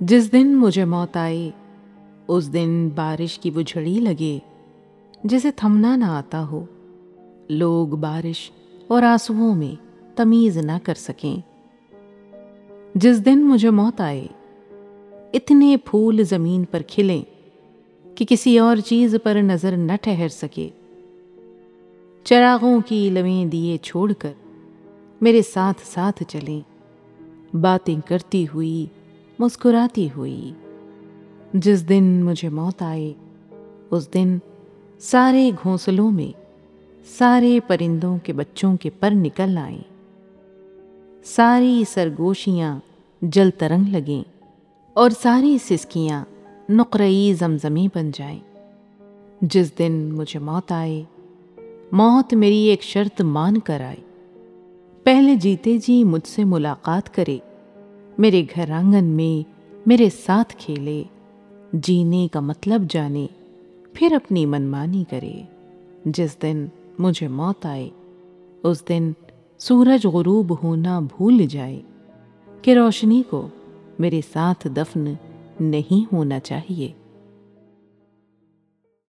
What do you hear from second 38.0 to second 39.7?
کے بچوں کے پر نکل